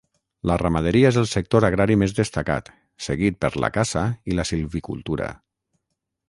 [0.51, 2.71] La ramaderia és el sector agrari més destacat,
[3.09, 5.29] seguit per la caça i la silvicultura.